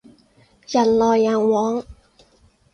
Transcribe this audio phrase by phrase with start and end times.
[0.67, 1.85] 人來人往